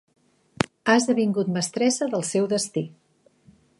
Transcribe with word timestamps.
Ha 0.87 0.95
esdevingut 1.01 1.51
mestressa 1.57 2.07
del 2.15 2.25
seu 2.31 2.49
destí. 2.55 2.85